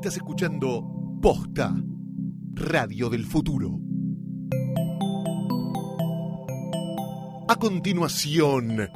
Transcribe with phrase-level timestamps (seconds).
[0.00, 0.82] Estás escuchando
[1.20, 1.74] Posta,
[2.54, 3.78] Radio del Futuro.
[7.48, 8.88] A continuación,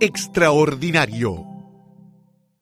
[0.00, 1.44] Extraordinario.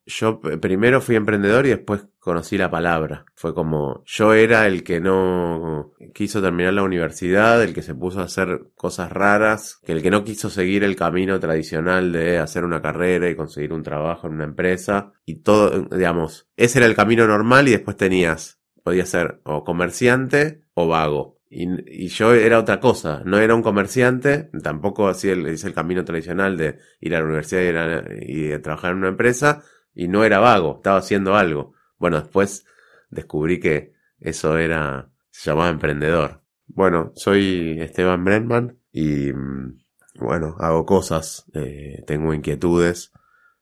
[0.07, 3.27] Yo p- primero fui emprendedor y después conocí la palabra.
[3.34, 8.20] Fue como yo era el que no quiso terminar la universidad, el que se puso
[8.20, 12.64] a hacer cosas raras, que el que no quiso seguir el camino tradicional de hacer
[12.64, 15.13] una carrera y conseguir un trabajo en una empresa.
[15.26, 20.63] Y todo, digamos, ese era el camino normal y después tenías, podía ser o comerciante
[20.72, 21.41] o vago.
[21.50, 21.68] Y,
[22.04, 26.07] y yo era otra cosa, no era un comerciante, tampoco hacía el, hice el camino
[26.07, 29.63] tradicional de ir a la universidad y, y de trabajar en una empresa,
[29.94, 31.75] y no era vago, estaba haciendo algo.
[32.05, 32.67] Bueno, después
[33.08, 36.42] descubrí que eso era, se llamaba emprendedor.
[36.67, 39.78] Bueno, soy Esteban Brenman y mm,
[40.17, 43.11] bueno, hago cosas, eh, tengo inquietudes,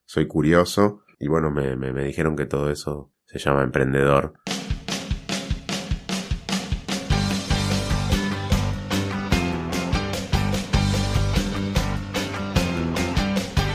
[0.06, 4.32] soy curioso y bueno, me, me, me dijeron que todo eso se llama emprendedor.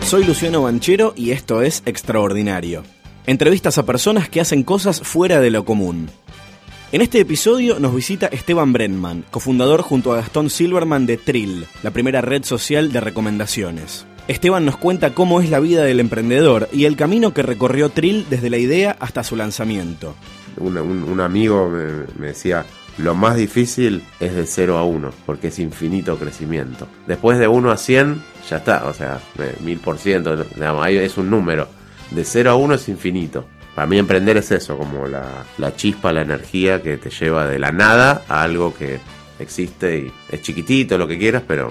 [0.02, 2.84] Soy Luciano Banchero y esto es Extraordinario.
[3.28, 6.10] Entrevistas a personas que hacen cosas fuera de lo común.
[6.94, 11.92] En este episodio nos visita Esteban Brenman, cofundador junto a Gastón Silverman de Trill, la
[11.92, 14.06] primera red social de recomendaciones.
[14.30, 18.26] Esteban nos cuenta cómo es la vida del emprendedor y el camino que recorrió Trill
[18.30, 20.16] desde la idea hasta su lanzamiento.
[20.56, 22.66] un, amigo me, decía,
[22.98, 26.88] lo más difícil es de 0 a 1, porque es infinito crecimiento.
[27.08, 30.96] Después de 1 a 100, ya está, o sea, eh, mil por ciento, digamos, ahí
[30.96, 31.68] es un número.
[32.12, 33.46] De 0 a 1 es infinito.
[33.76, 37.60] Para mí emprender es eso, como la, la chispa, la energía que te lleva de
[37.60, 39.00] la nada a algo que
[39.40, 41.70] existe y es chiquitito, lo que quieras, pero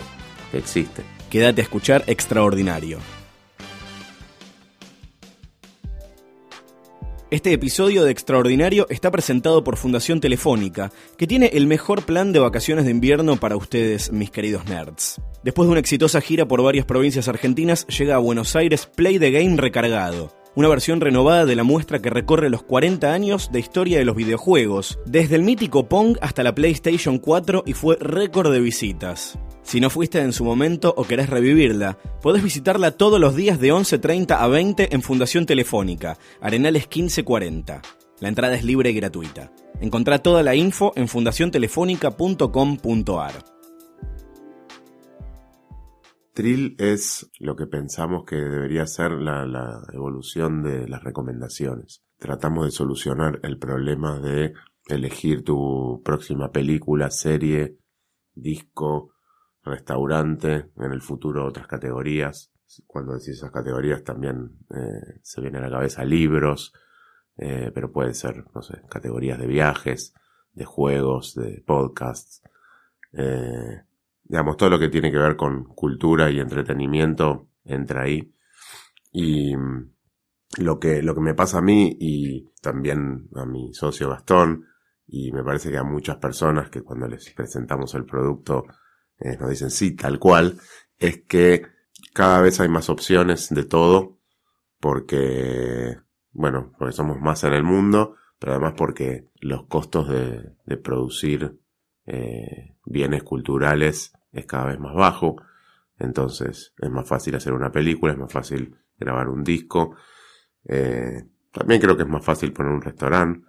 [0.53, 1.03] existe.
[1.31, 2.99] Quédate a escuchar Extraordinario.
[7.29, 12.39] Este episodio de Extraordinario está presentado por Fundación Telefónica, que tiene el mejor plan de
[12.39, 15.21] vacaciones de invierno para ustedes, mis queridos nerds.
[15.43, 19.33] Después de una exitosa gira por varias provincias argentinas, llega a Buenos Aires Play the
[19.33, 20.37] Game recargado.
[20.55, 24.15] Una versión renovada de la muestra que recorre los 40 años de historia de los
[24.15, 29.37] videojuegos, desde el mítico Pong hasta la PlayStation 4 y fue récord de visitas.
[29.67, 33.73] Si no fuiste en su momento o querés revivirla, podés visitarla todos los días de
[33.73, 37.83] 11.30 a 20 en Fundación Telefónica, Arenales 1540.
[38.21, 39.51] La entrada es libre y gratuita.
[39.81, 43.33] Encontrá toda la info en fundaciontelefónica.com.ar.
[46.33, 52.05] Trill es lo que pensamos que debería ser la, la evolución de las recomendaciones.
[52.19, 54.53] Tratamos de solucionar el problema de
[54.87, 57.79] elegir tu próxima película, serie,
[58.33, 59.16] disco,
[59.67, 62.53] restaurante, en el futuro otras categorías.
[62.87, 66.73] Cuando decís esas categorías también eh, se viene a la cabeza libros,
[67.37, 70.15] eh, pero pueden ser, no sé, categorías de viajes,
[70.53, 72.43] de juegos, de podcasts.
[73.13, 73.83] Eh,
[74.25, 78.35] digamos, todo lo que tiene que ver con cultura y entretenimiento entra ahí.
[79.13, 79.93] Y mm,
[80.59, 84.65] lo que, lo que me pasa a mí y también a mi socio Gastón,
[85.07, 88.65] y me parece que a muchas personas que cuando les presentamos el producto
[89.19, 90.59] eh, nos dicen sí, tal cual,
[90.99, 91.67] es que
[92.13, 94.19] cada vez hay más opciones de todo,
[94.81, 95.97] porque,
[96.33, 101.59] bueno, porque somos más en el mundo, pero además porque los costos de, producir
[102.05, 105.37] eh, bienes culturales es cada vez más bajo.
[105.99, 109.97] Entonces es más fácil hacer una película, es más fácil grabar un disco.
[110.65, 113.47] Eh, también creo que es más fácil poner un restaurante.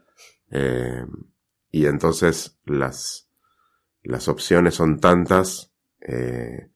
[1.70, 3.27] Y entonces las,
[4.08, 6.70] las opciones son tantas eh,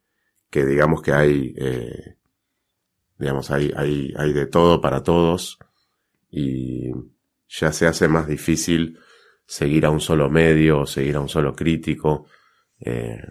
[0.49, 2.17] que digamos que hay, eh,
[3.17, 5.57] digamos, hay, hay, hay de todo para todos.
[6.29, 6.91] Y
[7.47, 8.99] ya se hace más difícil
[9.45, 12.25] seguir a un solo medio o seguir a un solo crítico.
[12.81, 13.21] Eh,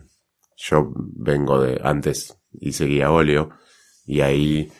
[0.56, 3.50] yo vengo de antes y seguía óleo
[4.06, 4.72] y ahí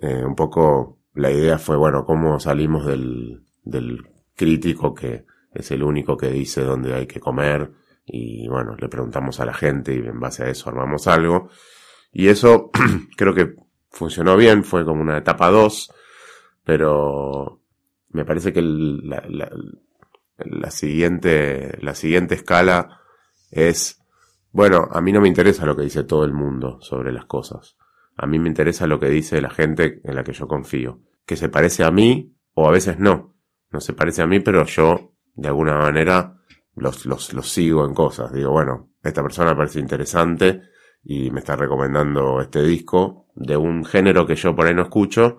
[0.00, 3.98] eh, un poco la idea fue, bueno, cómo salimos del, del
[4.36, 9.40] crítico que es el único que dice dónde hay que comer y bueno, le preguntamos
[9.40, 11.50] a la gente y en base a eso armamos algo
[12.12, 12.70] y eso
[13.16, 13.54] creo que
[13.90, 15.92] funcionó bien, fue como una etapa 2,
[16.64, 17.60] pero
[18.10, 19.50] me parece que la-
[20.38, 23.00] la siguiente, la siguiente escala
[23.50, 24.00] es,
[24.52, 27.76] bueno, a mí no me interesa lo que dice todo el mundo sobre las cosas.
[28.16, 31.00] A mí me interesa lo que dice la gente en la que yo confío.
[31.26, 33.34] Que se parece a mí o a veces no.
[33.70, 36.39] No se parece a mí, pero yo, de alguna manera,
[36.74, 38.32] los, los, los sigo en cosas.
[38.32, 40.62] Digo, bueno, esta persona parece interesante
[41.02, 45.38] y me está recomendando este disco de un género que yo por ahí no escucho,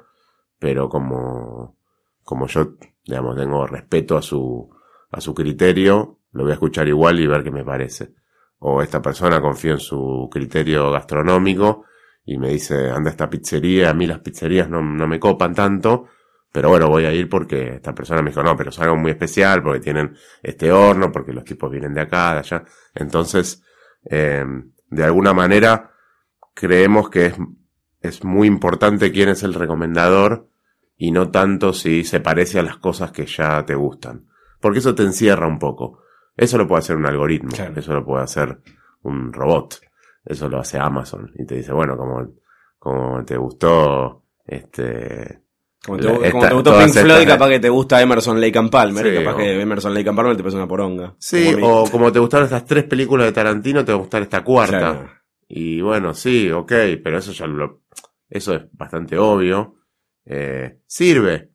[0.59, 1.77] pero como,
[2.23, 2.75] como yo,
[3.05, 4.69] digamos, tengo respeto a su,
[5.11, 8.13] a su criterio, lo voy a escuchar igual y ver qué me parece.
[8.59, 11.85] O esta persona confío en su criterio gastronómico
[12.25, 16.05] y me dice, anda esta pizzería, a mí las pizzerías no, no me copan tanto,
[16.51, 19.11] pero bueno, voy a ir porque esta persona me dijo, no, pero es algo muy
[19.11, 22.63] especial, porque tienen este horno, porque los tipos vienen de acá, de allá.
[22.93, 23.63] Entonces,
[24.09, 24.43] eh,
[24.89, 25.91] de alguna manera,
[26.53, 27.35] creemos que es,
[28.01, 30.49] es muy importante quién es el recomendador
[30.97, 34.27] y no tanto si se parece a las cosas que ya te gustan.
[34.59, 36.01] Porque eso te encierra un poco.
[36.35, 38.59] Eso lo puede hacer un algoritmo, eso lo puede hacer
[39.03, 39.81] un robot,
[40.25, 42.33] eso lo hace Amazon y te dice, bueno, como,
[42.77, 45.41] como te gustó, este,
[45.85, 46.07] como te,
[46.53, 50.09] gustó Pink Floyd, capaz que te gusta Emerson Lake and Palmer, capaz que Emerson Lake
[50.09, 51.15] and Palmer te parece una poronga.
[51.17, 54.43] Sí, o como te gustaron estas tres películas de Tarantino, te va a gustar esta
[54.43, 55.23] cuarta.
[55.47, 56.71] Y bueno, sí, ok,
[57.03, 57.81] pero eso ya lo,
[58.29, 59.75] eso es bastante obvio.
[60.23, 61.49] Eh, sirve,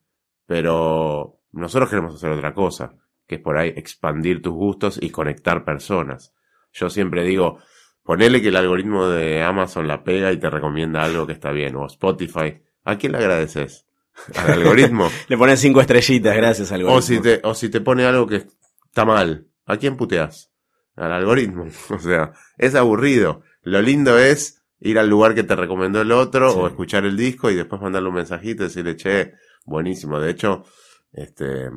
[0.44, 2.94] pero nosotros queremos hacer otra cosa,
[3.26, 6.34] que es por ahí expandir tus gustos y conectar personas.
[6.73, 7.61] Yo siempre digo,
[8.02, 11.76] ponele que el algoritmo de Amazon la pega y te recomienda algo que está bien,
[11.76, 12.61] o Spotify.
[12.84, 13.85] ¿A quién le agradeces?
[14.34, 15.08] Al algoritmo.
[15.28, 16.98] Le pones cinco estrellitas, gracias al algoritmo.
[16.98, 18.46] O si, te, o si te pone algo que
[18.86, 20.50] está mal, ¿a quién puteas?
[20.94, 21.66] Al algoritmo.
[21.90, 23.42] O sea, es aburrido.
[23.62, 27.50] Lo lindo es ir al lugar que te recomendó el otro o escuchar el disco
[27.50, 29.32] y después mandarle un mensajito y decirle, che,
[29.64, 30.20] buenísimo.
[30.20, 30.64] De hecho,
[31.12, 31.70] este,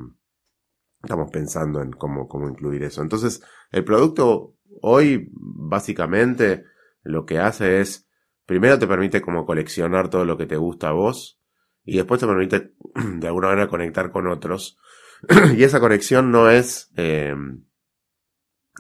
[1.01, 3.01] estamos pensando en cómo, cómo incluir eso.
[3.01, 3.41] Entonces,
[3.71, 6.65] el producto hoy, básicamente,
[7.01, 8.07] lo que hace es,
[8.45, 11.39] primero te permite como coleccionar todo lo que te gusta a vos,
[11.85, 12.73] y después te permite
[13.19, 14.77] de alguna manera conectar con otros.
[15.57, 17.35] y esa conexión no es, eh,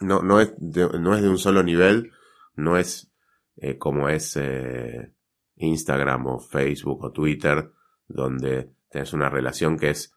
[0.01, 2.11] no, no, es de, no es de un solo nivel,
[2.55, 3.11] no es
[3.57, 5.11] eh, como es eh,
[5.55, 7.71] Instagram o Facebook o Twitter,
[8.07, 10.13] donde tienes una relación que es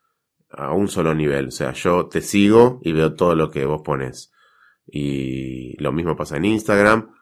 [0.51, 1.49] a un solo nivel.
[1.49, 4.33] O sea, yo te sigo y veo todo lo que vos pones.
[4.87, 7.15] Y lo mismo pasa en Instagram.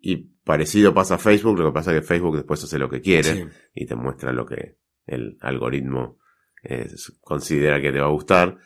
[0.00, 3.00] Y parecido pasa a Facebook, lo que pasa es que Facebook después hace lo que
[3.00, 4.78] quiere y te muestra lo que,
[5.08, 6.18] el algoritmo
[6.62, 6.88] eh,
[7.20, 8.58] considera que te va a gustar.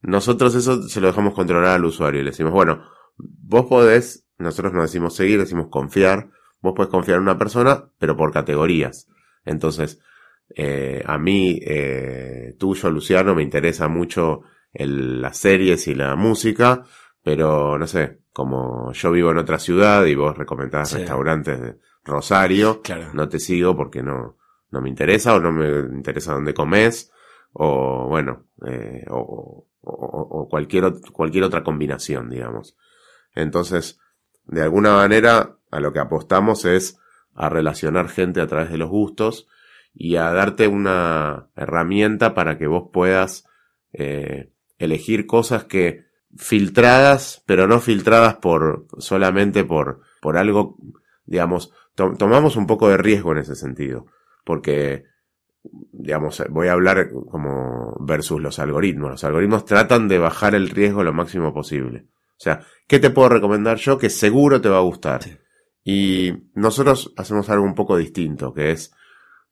[0.00, 2.84] Nosotros eso se lo dejamos controlar al usuario y le decimos, bueno,
[3.16, 8.16] vos podés, nosotros no decimos seguir, decimos confiar, vos podés confiar en una persona, pero
[8.16, 9.08] por categorías.
[9.44, 10.00] Entonces,
[10.54, 14.42] eh, a mí, eh, tuyo, Luciano, me interesa mucho
[14.72, 16.84] el, las series y la música,
[17.22, 22.82] pero no sé, como yo vivo en otra ciudad y vos recomendás restaurantes de Rosario,
[23.14, 24.36] no te sigo porque no,
[24.74, 27.10] no me interesa o no me interesa dónde comes
[27.54, 29.66] o bueno, eh, o,
[30.50, 32.76] cualquier, cualquier otra combinación, digamos.
[33.34, 34.00] Entonces,
[34.46, 36.98] de alguna manera, a lo que apostamos es
[37.34, 39.46] a relacionar gente a través de los gustos
[39.94, 43.46] y a darte una herramienta para que vos puedas
[43.92, 46.04] eh, elegir cosas que
[46.36, 50.76] filtradas, pero no filtradas por solamente por, por algo,
[51.24, 54.06] digamos, tomamos un poco de riesgo en ese sentido
[54.44, 55.04] porque,
[55.62, 59.10] digamos, voy a hablar como versus los algoritmos.
[59.10, 62.06] Los algoritmos tratan de bajar el riesgo lo máximo posible.
[62.32, 65.20] O sea, ¿qué te puedo recomendar yo que seguro te va a gustar?
[65.82, 68.94] Y nosotros hacemos algo un poco distinto, que es,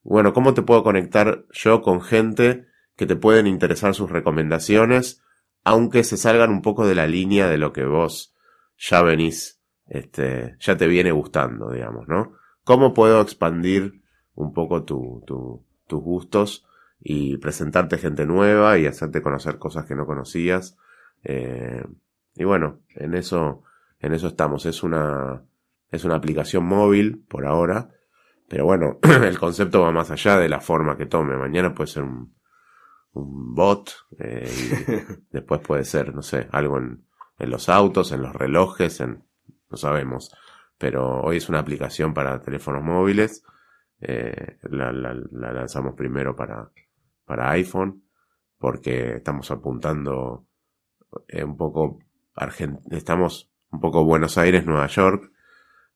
[0.03, 5.23] bueno, ¿cómo te puedo conectar yo con gente que te pueden interesar sus recomendaciones,
[5.65, 8.35] aunque se salgan un poco de la línea de lo que vos
[8.77, 12.33] ya venís, este, ya te viene gustando, digamos, ¿no?
[12.65, 14.02] ¿Cómo puedo expandir
[14.35, 16.67] un poco tu, tu, tus gustos
[17.01, 20.77] y presentarte gente nueva y hacerte conocer cosas que no conocías.
[21.25, 21.85] Eh,
[22.35, 23.65] y bueno, en eso,
[23.99, 24.67] en eso estamos.
[24.67, 25.43] Es una,
[25.91, 27.91] es una aplicación móvil por ahora.
[28.49, 31.37] Pero bueno, el concepto va más allá de la forma que tome.
[31.37, 32.35] Mañana puede ser un,
[33.13, 33.91] un bot.
[34.19, 37.05] Eh, y después puede ser, no sé, algo en,
[37.39, 39.25] en los autos, en los relojes, en,
[39.71, 40.33] no sabemos.
[40.79, 43.45] Pero hoy es una aplicación para teléfonos móviles
[44.03, 46.71] eh, la, la, la, lanzamos primero para,
[47.25, 48.03] para iPhone
[48.59, 50.47] porque estamos apuntando
[51.29, 51.99] eh, un poco
[52.91, 55.33] estamos un poco Buenos Aires, Nueva York,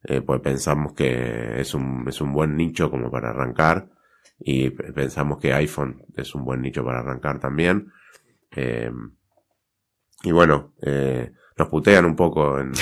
[0.04, 3.88] eh, pues pensamos que es un, es un buen nicho como para arrancar
[4.38, 7.92] y pensamos que iPhone es un buen nicho para arrancar también.
[8.50, 8.90] Eh,
[10.22, 12.72] y bueno, eh, nos putean un poco en,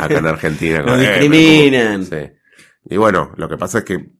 [0.00, 0.82] acá en Argentina.
[0.82, 2.04] nos discriminan.
[2.04, 2.30] Sí.
[2.84, 4.10] Y bueno, lo que pasa es que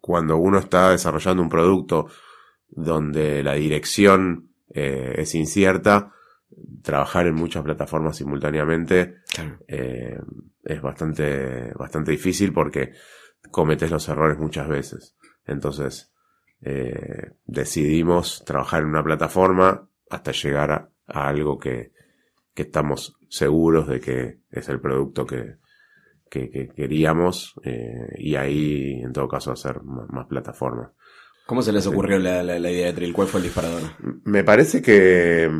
[0.00, 2.08] cuando uno está desarrollando un producto
[2.68, 6.12] donde la dirección eh, es incierta,
[6.82, 9.16] trabajar en muchas plataformas simultáneamente
[9.68, 10.18] eh,
[10.64, 12.92] es bastante, bastante difícil porque
[13.50, 15.16] cometes los errores muchas veces.
[15.46, 16.12] Entonces,
[16.62, 21.92] eh, decidimos trabajar en una plataforma hasta llegar a, algo que,
[22.54, 25.56] que, estamos seguros de que es el producto que,
[26.30, 30.92] que, queríamos eh, y ahí en todo caso hacer más, plataformas.
[31.46, 33.12] ¿Cómo se les ocurrió la, la, idea de Trill?
[33.12, 33.82] ¿Cuál fue el disparador?
[34.24, 35.50] Me parece que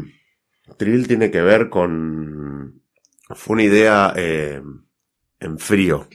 [0.77, 2.83] Trill tiene que ver con...
[3.31, 4.63] Fue una idea eh,
[5.41, 6.07] en frío.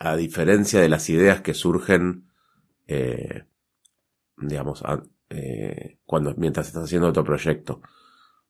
[0.00, 2.26] A diferencia de las ideas que surgen
[2.88, 3.44] eh,
[4.36, 4.82] digamos,
[6.04, 7.80] cuando, mientras estás haciendo otro proyecto.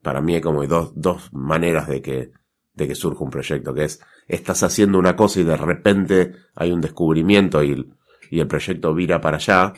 [0.03, 2.33] Para mí hay como dos, dos maneras de que,
[2.77, 6.71] de que surja un proyecto, que es, estás haciendo una cosa y de repente hay
[6.71, 7.91] un descubrimiento y,
[8.31, 9.73] y el proyecto vira para allá,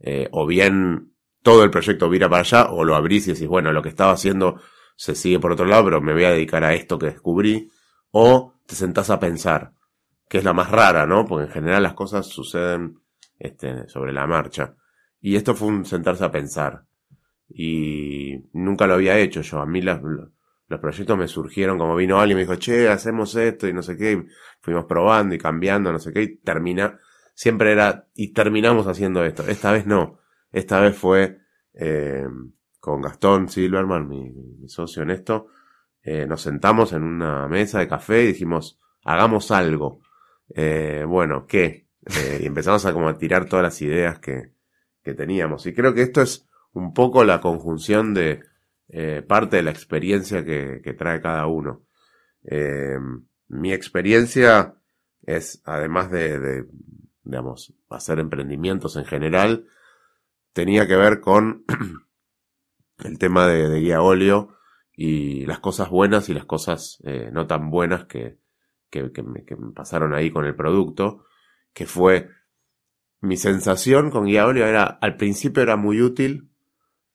[0.00, 3.72] eh, o bien todo el proyecto vira para allá, o lo abrís y decís, bueno,
[3.72, 4.60] lo que estaba haciendo
[4.96, 7.70] se sigue por otro lado, pero me voy a dedicar a esto que descubrí,
[8.10, 9.72] o te sentás a pensar,
[10.28, 11.24] que es la más rara, ¿no?
[11.24, 12.98] Porque en general las cosas suceden
[13.38, 14.74] este, sobre la marcha.
[15.20, 16.84] Y esto fue un sentarse a pensar.
[17.48, 19.60] Y nunca lo había hecho yo.
[19.60, 19.82] A mí
[20.70, 23.82] los proyectos me surgieron como vino alguien y me dijo, che, hacemos esto y no
[23.82, 24.24] sé qué.
[24.60, 26.22] fuimos probando y cambiando, no sé qué.
[26.22, 27.00] Y termina,
[27.34, 29.42] siempre era, y terminamos haciendo esto.
[29.48, 30.20] Esta vez no.
[30.52, 31.38] Esta vez fue
[31.74, 32.24] eh,
[32.78, 34.32] con Gastón Silverman, mi,
[34.68, 35.48] socio en esto.
[36.02, 40.00] Eh, nos sentamos en una mesa de café y dijimos, hagamos algo.
[40.54, 41.88] Eh, bueno, ¿qué?
[42.06, 44.52] Eh, y empezamos a como tirar todas las ideas que,
[45.02, 45.66] que teníamos.
[45.66, 48.48] Y creo que esto es un poco la conjunción de
[48.92, 51.82] eh, parte de la experiencia que, trae cada uno.
[52.44, 52.98] Eh,
[53.48, 54.74] mi experiencia
[55.22, 56.66] es, además de,
[57.22, 59.66] digamos, hacer emprendimientos en general,
[60.52, 61.64] tenía que ver con
[63.04, 64.56] el tema de, guía óleo
[64.92, 68.38] y las cosas buenas y las cosas eh, no tan buenas que,
[68.90, 71.24] que me pasaron ahí con el producto
[71.72, 72.28] que fue
[73.20, 76.50] mi sensación con Guía Óleo era, al principio era muy útil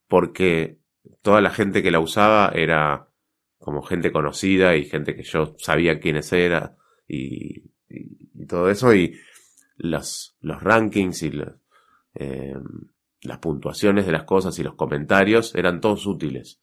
[0.08, 0.80] porque
[1.26, 3.10] toda la gente que la usaba era
[3.58, 6.78] como gente conocida y gente que yo sabía quiénes era
[7.08, 7.72] y,
[8.48, 8.94] todo eso.
[8.94, 9.18] Y
[9.76, 11.32] los, los rankings y
[12.14, 12.56] eh,
[13.22, 16.62] las puntuaciones de las cosas y los comentarios eran todos útiles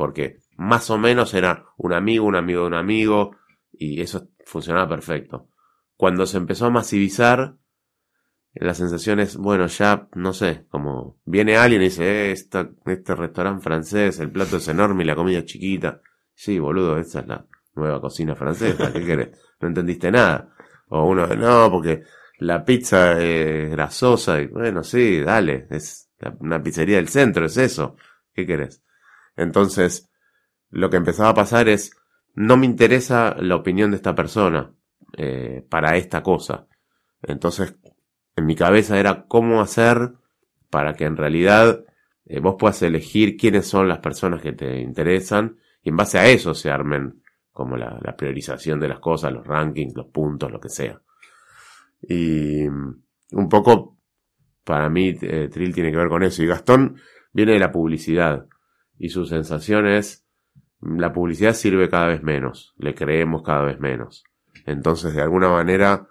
[0.00, 3.36] porque más o menos era un amigo, un amigo de un amigo
[3.70, 5.50] y eso funcionaba perfecto.
[5.94, 7.58] Cuando se empezó a masivizar,
[8.54, 13.62] la sensación es, bueno, ya, no sé, como viene alguien y dice, eh, este restaurante
[13.62, 16.00] francés, el plato es enorme y la comida es chiquita.
[16.34, 19.38] Sí, boludo, esa es la nueva cocina francesa, ¿qué querés?
[19.60, 20.54] No entendiste nada.
[20.88, 22.02] O uno, no, porque
[22.38, 27.96] la pizza es grasosa y bueno, sí, dale, es una pizzería del centro, es eso.
[28.34, 28.82] ¿Qué querés?
[29.36, 30.10] Entonces,
[30.70, 31.96] lo que empezaba a pasar es,
[32.34, 34.72] no me interesa la opinión de esta persona.
[35.16, 36.66] Eh, para esta cosa.
[37.22, 37.74] Entonces,
[38.40, 40.12] en mi cabeza era cómo hacer
[40.70, 41.84] para que en realidad
[42.24, 46.26] eh, vos puedas elegir quiénes son las personas que te interesan y en base a
[46.26, 50.68] eso se armen como la, priorización de las cosas, los rankings, los puntos, lo que
[50.68, 51.00] sea.
[52.00, 53.98] Y mm, un poco
[54.64, 56.42] para mí eh, Trill tiene que ver con eso.
[56.42, 56.96] Y Gastón
[57.32, 58.46] viene de la publicidad
[58.98, 60.26] y su sensación es
[60.80, 64.24] la publicidad sirve cada vez menos, le creemos cada vez menos.
[64.64, 66.08] Entonces, de alguna manera,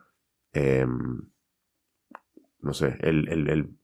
[0.53, 1.21] em,
[2.61, 3.75] no sé, él, él,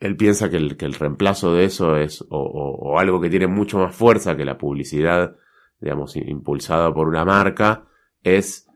[0.00, 3.46] él, piensa que el, que el, reemplazo de eso es o, o, algo que tiene
[3.46, 5.36] mucho más fuerza que la publicidad,
[5.80, 7.86] digamos, impulsada por una marca,
[8.22, 8.68] es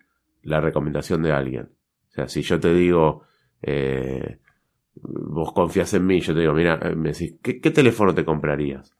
[0.42, 1.70] la recomendación de alguien.
[2.08, 3.24] O sea, si yo te digo,
[3.62, 4.38] eh,
[4.94, 8.24] vos confías en mí, yo te digo, mira, eh, me decís, ¿qué, ¿qué, teléfono te
[8.24, 8.96] comprarías?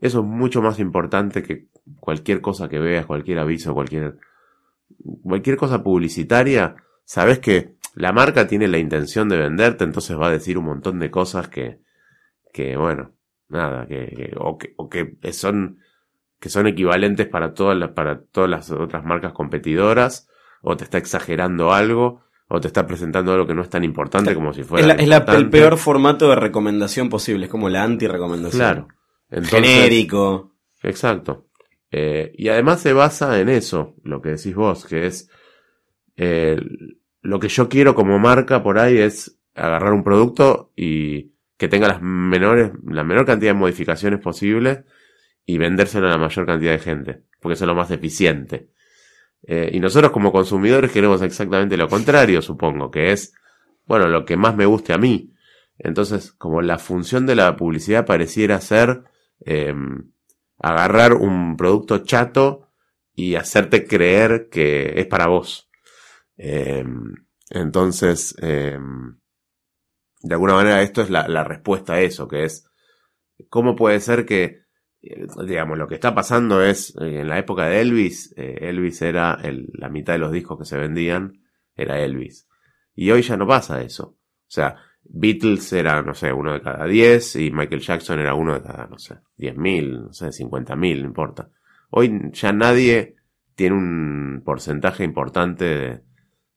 [0.00, 1.66] Eso es mucho más importante que
[2.00, 4.18] cualquier cosa que veas, cualquier aviso, cualquier
[5.22, 10.30] cualquier cosa publicitaria, sabes que la marca tiene la intención de venderte, entonces va a
[10.30, 11.80] decir un montón de cosas que,
[12.52, 13.10] que bueno,
[13.48, 15.78] nada, que, o, que, o que son,
[16.38, 20.28] que son equivalentes para todas las, para todas las otras marcas competidoras,
[20.62, 24.32] o te está exagerando algo, o te está presentando algo que no es tan importante
[24.32, 24.94] como si fuera.
[24.94, 28.60] Es, el peor formato de recomendación posible, es como la anti-recomendación.
[28.60, 28.88] Claro.
[29.44, 30.54] Genérico.
[30.84, 31.48] Exacto.
[31.90, 35.28] Eh, y además se basa en eso, lo que decís vos, que es
[36.16, 36.60] eh,
[37.22, 41.88] lo que yo quiero como marca por ahí es agarrar un producto y que tenga
[41.88, 44.84] las menores, la menor cantidad de modificaciones posibles
[45.44, 48.70] y vendérselo a la mayor cantidad de gente, porque eso es lo más eficiente.
[49.42, 53.34] Eh, y nosotros como consumidores queremos exactamente lo contrario, supongo, que es,
[53.86, 55.32] bueno, lo que más me guste a mí.
[55.78, 59.04] Entonces, como la función de la publicidad pareciera ser
[59.44, 59.74] eh,
[60.58, 62.68] agarrar un producto chato
[63.14, 65.67] y hacerte creer que es para vos.
[66.38, 67.14] Em,
[67.50, 69.18] entonces, em,
[70.22, 72.70] de alguna manera esto es la, respuesta a eso, que es,
[73.48, 74.62] ¿cómo puede ser que,
[75.02, 79.02] eh, digamos, lo que está pasando es, eh, en la época de Elvis, eh, Elvis
[79.02, 79.38] era
[79.72, 81.42] la mitad de los discos que se vendían,
[81.76, 82.48] era Elvis.
[82.94, 84.04] Y hoy ya no pasa eso.
[84.06, 88.54] O sea, Beatles era, no sé, uno de cada diez y Michael Jackson era uno
[88.54, 91.50] de cada, no sé, diez mil, no sé, cincuenta mil, no importa.
[91.90, 93.16] Hoy ya nadie
[93.54, 96.07] tiene un porcentaje importante de,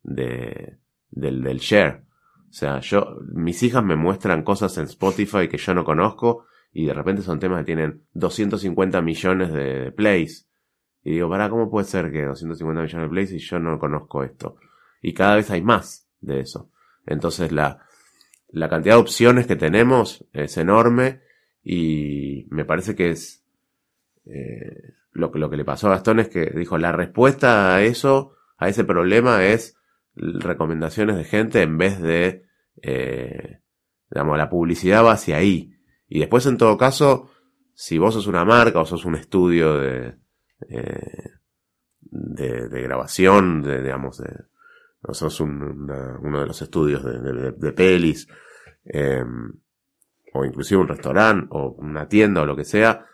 [0.04, 0.82] de
[1.12, 2.04] del, del share.
[2.50, 6.86] O sea, yo, mis hijas me muestran cosas en Spotify que yo no conozco y
[6.86, 10.48] de repente son temas que tienen 250 millones de, plays.
[11.04, 14.24] Y digo, para, ¿cómo puede ser que 250 millones de plays y yo no conozco
[14.24, 14.58] esto?
[15.02, 16.70] Y cada vez hay más de eso.
[17.06, 17.86] Entonces la,
[18.50, 21.22] la cantidad de opciones que tenemos es enorme
[21.64, 23.44] y me parece que es
[24.26, 28.36] eh, lo, lo que le pasó a Gastón es que dijo la respuesta a eso,
[28.58, 29.81] a ese problema es
[30.16, 32.46] recomendaciones de gente en vez de,
[32.82, 33.60] eh,
[34.10, 35.74] digamos, la publicidad va hacia ahí.
[36.08, 37.30] Y después, en todo caso,
[37.74, 40.16] si vos sos una marca o sos un estudio de,
[40.70, 41.32] eh,
[42.02, 44.30] de, grabación, de, digamos, de,
[45.04, 48.28] o sos uno de los estudios de pelis,
[48.86, 49.24] eh,
[50.34, 53.06] o inclusive un restaurante, o una tienda, o lo que sea,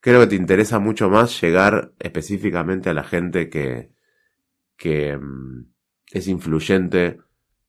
[0.00, 3.92] creo que te interesa mucho más llegar específicamente a la gente que,
[4.76, 5.73] que, mm,
[6.10, 7.18] es influyente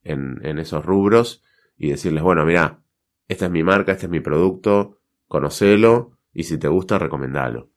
[0.03, 1.43] en, esos rubros
[1.77, 2.81] y decirles, bueno, mira,
[3.27, 7.71] esta es mi marca, este es mi producto, conocelo y si te gusta, recomendalo.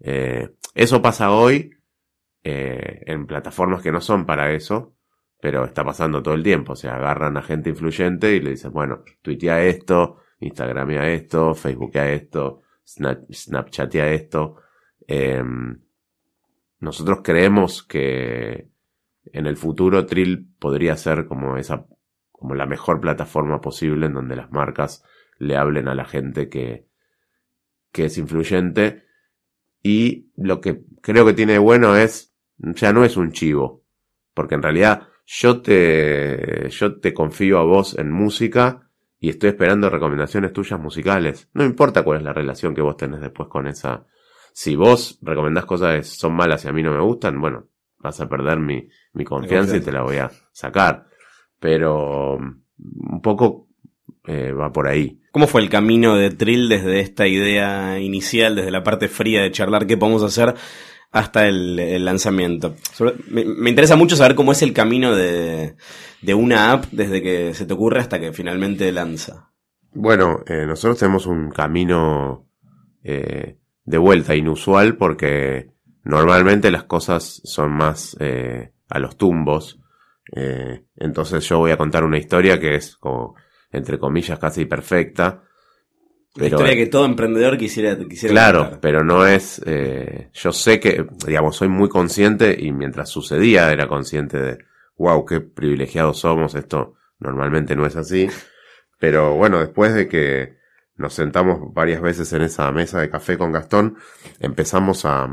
[0.00, 1.70] Eh, eso pasa hoy
[2.44, 4.94] eh, en plataformas que no son para eso,
[5.40, 6.72] pero está pasando todo el tiempo.
[6.72, 12.10] O sea, agarran a gente influyente y le dicen, bueno, tuitea esto, Instagramea esto, Facebookea
[12.12, 14.56] esto, Snapchatea esto.
[15.06, 15.42] Eh,
[16.80, 18.69] nosotros creemos que
[19.32, 21.86] en el futuro Trill podría ser como esa,
[22.32, 25.04] como la mejor plataforma posible en donde las marcas
[25.38, 26.86] le hablen a la gente que,
[27.92, 29.04] que es influyente.
[29.82, 33.84] Y lo que creo que tiene bueno es, ya no es un chivo,
[34.34, 39.88] porque en realidad yo te, yo te confío a vos en música y estoy esperando
[39.88, 41.48] recomendaciones tuyas musicales.
[41.54, 44.06] No importa cuál es la relación que vos tenés después con esa.
[44.52, 47.68] Si vos recomendás cosas que son malas y a mí no me gustan, bueno,
[48.00, 51.06] vas a perder mi, mi confianza y te la voy a sacar.
[51.58, 53.68] Pero un poco
[54.26, 55.20] eh, va por ahí.
[55.32, 59.52] ¿Cómo fue el camino de Trill desde esta idea inicial, desde la parte fría de
[59.52, 60.54] charlar qué podemos hacer
[61.12, 62.74] hasta el, lanzamiento?
[63.28, 65.76] me, interesa mucho saber cómo es el camino de,
[66.22, 69.50] de, una app desde que se te ocurre hasta que finalmente lanza.
[69.92, 72.48] Bueno, eh, nosotros tenemos un camino
[73.02, 75.70] eh, de vuelta inusual porque
[76.04, 79.78] normalmente las cosas son más eh, a los tumbos.
[80.34, 83.34] Eh, entonces yo voy a contar una historia que es como,
[83.72, 85.42] entre comillas, casi perfecta.
[86.34, 91.04] Pero, historia que todo emprendedor quisiera, quisiera Claro, pero no es, eh, yo sé que,
[91.26, 94.58] digamos, soy muy consciente y mientras sucedía era consciente de,
[94.96, 98.28] wow, qué privilegiados somos, esto normalmente no es así.
[99.00, 100.58] Pero bueno, después de que
[100.94, 103.96] nos sentamos varias veces en esa mesa de café con Gastón,
[104.38, 105.26] empezamos a,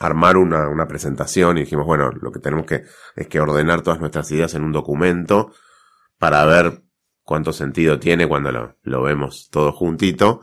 [0.00, 2.84] armar una, una, presentación y dijimos, bueno, lo que tenemos que
[3.14, 5.52] es que ordenar todas nuestras ideas en un documento
[6.18, 6.82] para ver
[7.22, 10.40] cuánto sentido tiene cuando lo, lo vemos todo juntito.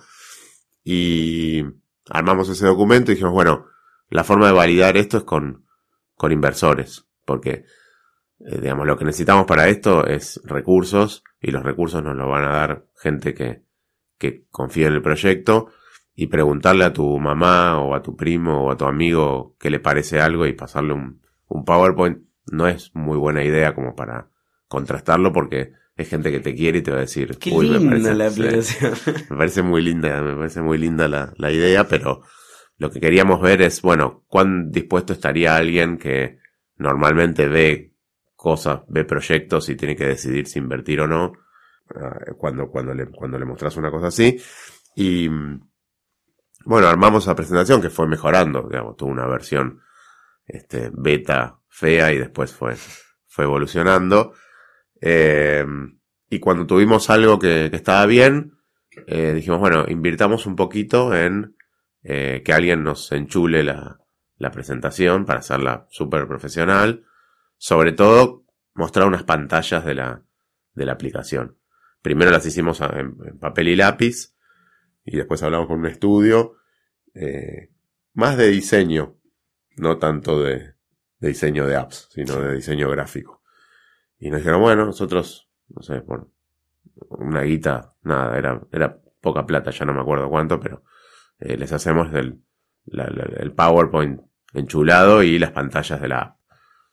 [0.83, 1.65] Y
[2.07, 3.65] armamos ese documento y dijimos, bueno,
[4.09, 5.65] la forma de validar esto es con,
[6.13, 7.65] con inversores, porque,
[8.39, 12.45] eh, digamos, lo que necesitamos para esto es recursos y los recursos nos lo van
[12.45, 13.63] a dar gente que,
[14.19, 15.71] que confía en el proyecto
[16.19, 19.79] y preguntarle a tu mamá o a tu primo o a tu amigo qué le
[19.79, 24.31] parece algo y pasarle un, un PowerPoint no es muy buena idea como para
[24.67, 27.89] contrastarlo porque es gente que te quiere y te va a decir, Qué linda me
[27.89, 28.93] parece, la aplicación.
[29.29, 32.23] me parece muy linda, me parece muy linda la, la idea, pero
[32.77, 36.39] lo que queríamos ver es, bueno, cuán dispuesto estaría alguien que
[36.77, 37.93] normalmente ve
[38.35, 41.33] cosas, ve proyectos y tiene que decidir si invertir o no,
[41.95, 44.35] ah, cuando, cuando le, cuando le mostras una cosa así.
[44.95, 45.29] Y,
[46.67, 49.79] bueno, armamos la presentación que fue mejorando, digamos, tuvo una versión
[50.45, 52.75] este, beta fea y después fue,
[53.25, 54.33] fue evolucionando.
[54.99, 55.65] Eh,
[56.29, 58.57] y cuando tuvimos algo que, estaba bien,
[59.07, 61.55] eh, dijimos, bueno, invirtamos un poquito en
[62.03, 64.01] eh, que alguien nos enchule la,
[64.37, 67.05] la presentación para hacerla súper profesional.
[67.55, 70.21] Sobre todo, mostrar unas pantallas de la,
[70.73, 71.57] de la aplicación.
[72.01, 74.35] Primero las hicimos en papel y lápiz
[75.05, 76.56] y después hablamos con un estudio
[77.19, 77.69] eh,
[78.13, 79.15] más de diseño,
[79.75, 80.75] no tanto de,
[81.19, 83.41] diseño de apps, sino de diseño gráfico.
[84.19, 86.29] Y nos dijeron, bueno, nosotros, no sé, por
[87.09, 90.83] una guita, nada, era, era poca plata, ya no me acuerdo cuánto, pero
[91.39, 92.41] eh, les hacemos el,
[92.87, 94.21] el PowerPoint
[94.53, 96.37] enchulado y las pantallas de la app.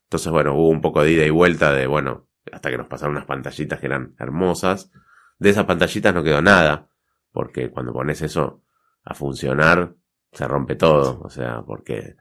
[0.04, 3.16] Entonces, bueno, hubo un poco de ida y vuelta de, bueno, hasta que nos pasaron
[3.16, 4.90] unas pantallitas que eran hermosas.
[5.38, 6.88] De esas pantallitas no quedó nada,
[7.32, 8.62] porque cuando pones eso
[9.02, 9.94] a funcionar,
[10.34, 11.20] se rompe todo.
[11.22, 12.16] O sea, porque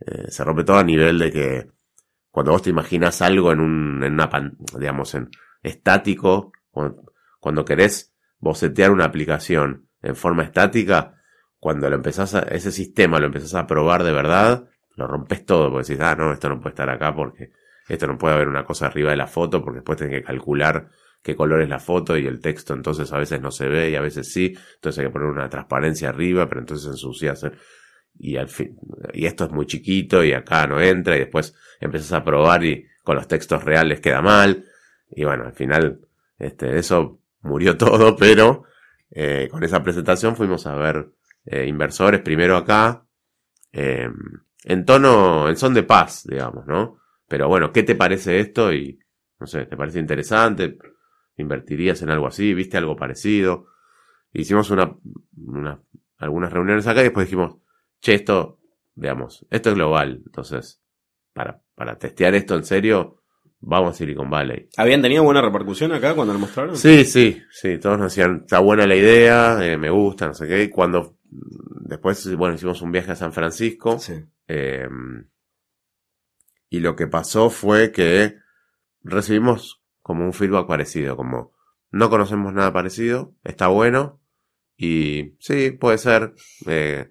[0.00, 1.68] eh, se rompe todo a nivel de que
[2.30, 4.30] cuando vos te imaginas algo en un, en una,
[4.78, 5.30] digamos, en
[5.62, 11.14] estático, cuando, cuando querés bocetear una aplicación en forma estática,
[11.58, 15.70] cuando lo empezás a, ese sistema lo empezás a probar de verdad, lo rompes todo,
[15.70, 17.52] porque decís, ah, no, esto no puede estar acá porque
[17.88, 20.88] esto no puede haber una cosa arriba de la foto, porque después tenés que calcular
[21.22, 23.94] qué color es la foto y el texto entonces a veces no se ve y
[23.94, 27.46] a veces sí, entonces hay que poner una transparencia arriba, pero entonces ensucias
[28.18, 28.76] y al fin,
[29.12, 32.86] y esto es muy chiquito y acá no entra y después empezás a probar y
[33.02, 34.64] con los textos reales queda mal
[35.10, 36.00] y bueno, al final
[36.38, 38.64] este, eso murió todo, pero
[39.10, 41.10] eh, con esa presentación fuimos a ver
[41.44, 43.04] eh, inversores primero acá,
[43.72, 44.08] eh,
[44.64, 46.98] en tono, en son de paz, digamos, ¿no?
[47.28, 48.72] Pero bueno, ¿qué te parece esto?
[48.72, 48.98] Y,
[49.40, 50.78] no sé, ¿te parece interesante?
[51.36, 52.54] ¿Invertirías en algo así?
[52.54, 53.66] ¿Viste algo parecido?
[54.32, 54.96] Hicimos una,
[55.36, 55.80] una,
[56.18, 57.56] algunas reuniones acá y después dijimos,
[58.00, 58.60] che, esto,
[58.94, 60.22] digamos, esto es global.
[60.24, 60.82] Entonces,
[61.32, 63.22] para, para testear esto en serio,
[63.60, 64.68] vamos a Silicon Valley.
[64.76, 66.76] ¿Habían tenido buena repercusión acá cuando lo mostraron?
[66.76, 70.46] Sí, sí, sí, todos nos decían, está buena la idea, eh, me gusta, no sé
[70.48, 70.70] qué.
[70.70, 71.16] Cuando
[71.92, 73.98] Después, bueno, hicimos un viaje a San Francisco.
[74.46, 75.28] Em,
[76.68, 78.36] y lo que pasó fue que
[79.02, 81.52] recibimos como un feedback parecido, como
[81.90, 84.20] no conocemos nada parecido, está bueno.
[84.76, 86.34] Y sí, puede ser.
[86.66, 87.10] Eh,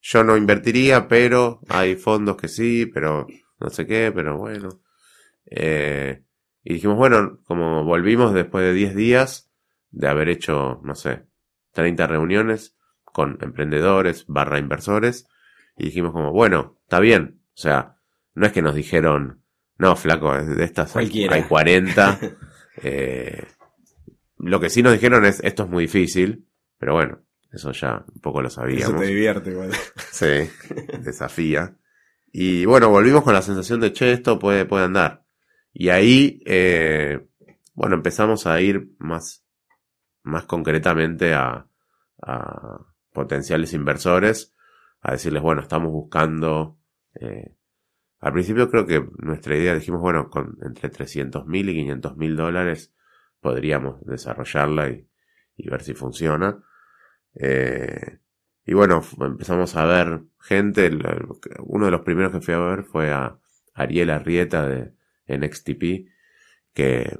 [0.00, 3.26] yo no invertiría, pero hay fondos que sí, pero
[3.58, 4.68] no sé qué, pero bueno.
[5.46, 6.22] Eh,
[6.62, 9.50] y dijimos, bueno, como volvimos después de 10 días
[9.90, 11.26] de haber hecho, no sé,
[11.72, 12.76] 30 reuniones,
[13.12, 15.26] con emprendedores barra inversores
[15.76, 17.40] y dijimos como, bueno, está bien.
[17.48, 17.96] O sea,
[18.34, 19.42] no es que nos dijeron,
[19.80, 22.18] no, flaco, de estas hay, 40.
[22.82, 23.44] eh,
[24.36, 26.46] lo que sí nos dijeron es, esto es muy difícil,
[26.78, 28.90] pero bueno, eso ya un poco lo sabíamos.
[28.90, 29.70] Eso te divierte igual.
[30.12, 30.50] Sí,
[31.02, 31.74] desafía.
[32.30, 35.24] Y bueno, volvimos con la sensación de, che, esto puede, puede andar.
[35.72, 37.26] Y ahí, eh,
[37.72, 39.46] bueno, empezamos a ir más,
[40.24, 41.66] más concretamente a,
[42.20, 42.80] a,
[43.14, 44.52] potenciales inversores
[45.00, 46.76] a decirles, bueno, estamos buscando...
[47.18, 47.54] Eh,
[48.20, 52.36] al principio creo que nuestra idea dijimos, bueno, con entre 300 mil y 500 mil
[52.36, 52.94] dólares
[53.40, 55.06] podríamos desarrollarla y,
[55.56, 56.62] ver si funciona.
[57.34, 58.18] Eh,
[58.64, 60.90] y bueno, empezamos a ver gente.
[61.60, 63.38] Uno de los primeros que fui a ver fue a
[63.74, 64.94] Ariel Arrieta de
[65.26, 66.08] NXTP,
[66.72, 67.18] que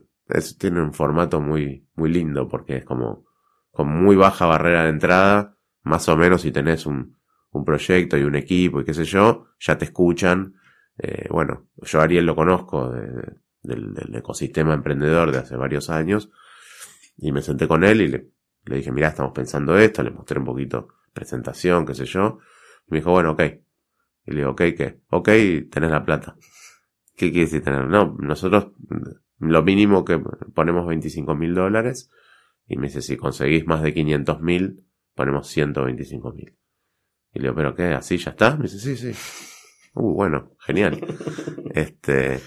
[0.59, 3.27] tiene un formato muy, muy lindo porque es como
[3.71, 7.17] con muy baja barrera de entrada más o menos si tenés un,
[7.51, 10.55] un proyecto y un equipo y qué sé yo, ya te escuchan.
[11.03, 13.41] Eh, bueno, yo Ariel lo conozco del,
[14.15, 16.31] ecosistema emprendedor de hace varios años
[17.17, 18.31] y me senté con él y le,
[18.65, 22.39] dije, mira, estamos pensando esto, le mostré un poquito presentación, qué sé yo.
[22.89, 23.43] Me dijo, bueno, ok.
[24.27, 25.01] Y le digo, ok, ¿qué?
[25.11, 25.29] Ok,
[25.71, 26.37] tenés la plata.
[27.17, 27.87] ¿Qué quiere decir tener?
[27.87, 28.73] No, nosotros
[29.39, 30.21] lo mínimo que
[30.55, 32.11] ponemos 25 mil dólares
[32.67, 34.85] y me dice, si conseguís más de 500 mil,
[35.15, 36.57] ponemos 125 mil.
[37.33, 37.85] Y le digo, ¿pero qué?
[37.95, 38.57] ¿Así ya está?
[38.57, 39.60] Me dice, sí, sí.
[39.95, 41.01] Uh, bueno, genial.
[41.75, 42.41] este.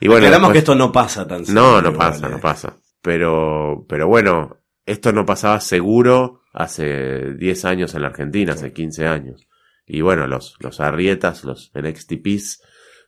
[0.00, 0.24] Y bueno.
[0.24, 2.76] Esperamos que esto no pasa tan No, no pasa, no pasa.
[3.02, 9.06] Pero, pero bueno, esto no pasaba seguro hace 10 años en la Argentina, hace 15
[9.06, 9.48] años.
[9.86, 12.62] Y bueno, los, los arrietas, los NXTPs,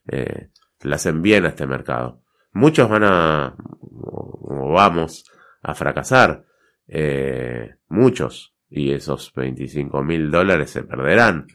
[0.08, 0.50] eh,
[0.82, 2.22] le hacen bien a este mercado.
[2.52, 5.24] Muchos van a, o vamos,
[5.62, 6.44] a fracasar.
[6.86, 11.46] Eh, muchos y esos 25 mil dólares se perderán.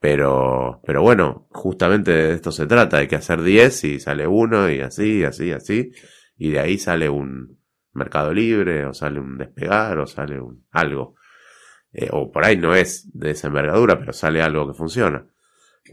[0.00, 4.70] Pero, pero bueno, justamente de esto se trata, hay que hacer 10 y sale uno
[4.70, 5.92] y así, así, así,
[6.38, 7.60] y de ahí sale un
[7.92, 11.16] mercado libre, o sale un despegar, o sale un algo.
[11.92, 15.26] Eh, o por ahí no es de esa envergadura, pero sale algo que funciona.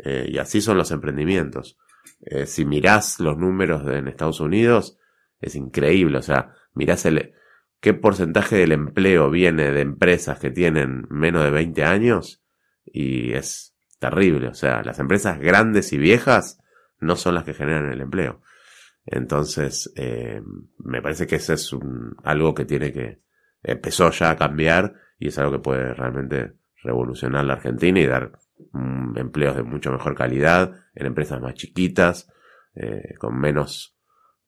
[0.03, 1.77] Eh, y así son los emprendimientos.
[2.21, 4.97] Eh, si mirás los números de, en Estados Unidos,
[5.39, 6.19] es increíble.
[6.19, 7.33] O sea, mirás el,
[7.79, 12.43] qué porcentaje del empleo viene de empresas que tienen menos de 20 años
[12.85, 14.47] y es terrible.
[14.47, 16.59] O sea, las empresas grandes y viejas
[16.99, 18.41] no son las que generan el empleo.
[19.05, 20.41] Entonces, eh,
[20.79, 23.21] me parece que ese es un, algo que tiene que,
[23.63, 28.31] empezó ya a cambiar y es algo que puede realmente revolucionar la Argentina y dar
[28.71, 32.29] mm, empleos de mucho mejor calidad en empresas más chiquitas,
[32.75, 33.97] eh, con menos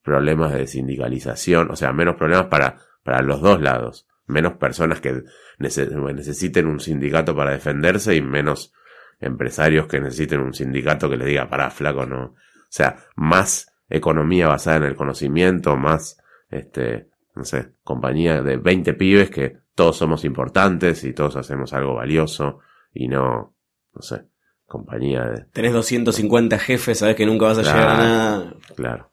[0.02, 4.06] problemas de sindicalización, o sea, menos problemas para para los dos lados.
[4.26, 5.24] Menos personas que
[5.58, 8.72] necesiten un sindicato para defenderse y menos
[9.20, 12.24] empresarios que necesiten un sindicato que le diga, para flaco, no.
[12.24, 18.94] O sea, más economía basada en el conocimiento, más, este, no sé, compañía de 20
[18.94, 22.60] pibes que todos somos importantes y todos hacemos algo valioso
[22.94, 23.54] y no,
[23.94, 24.26] no sé,
[24.66, 25.44] compañía de...
[25.52, 28.54] Tenés 250 jefes, sabes que nunca vas a llegar a nada.
[28.74, 29.10] Claro.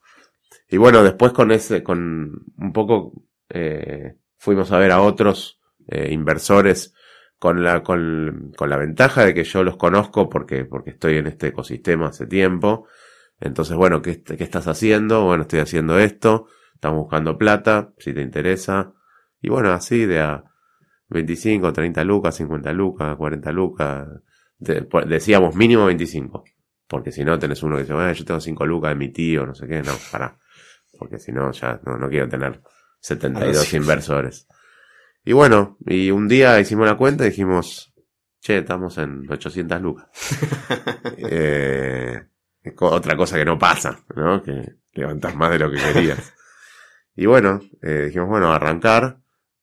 [0.70, 3.13] Y bueno, después con ese, con un poco,
[3.50, 6.93] eh, fuimos a ver a otros eh, inversores
[7.39, 11.28] con la, con, con, la ventaja de que yo los conozco porque, porque estoy en
[11.28, 12.88] este ecosistema hace tiempo.
[13.39, 15.26] Entonces, bueno, ¿qué, ¿qué estás haciendo?
[15.26, 18.93] Bueno, estoy haciendo esto, estamos buscando plata, si te interesa.
[19.41, 20.43] Y bueno, así de a
[21.10, 24.08] 25, 30 lucas, 50 lucas, 40 lucas.
[24.58, 26.43] decíamos mínimo 25.
[26.88, 29.45] Porque si no tenés uno que dice, bueno, yo tengo 5 lucas de mi tío,
[29.45, 30.38] no sé qué, no, para.
[30.97, 32.62] Porque si no, ya no, no quiero tener
[33.00, 34.47] 72 inversores.
[35.28, 37.94] Y bueno, y un día hicimos la cuenta y dijimos,
[38.40, 40.08] che, estamos en 800 lucas.
[41.18, 42.28] eh,
[42.80, 44.42] otra cosa que no pasa, ¿no?
[44.42, 46.34] Que levantas más de lo que querías.
[47.18, 49.20] y bueno, eh, dijimos, bueno, arrancar.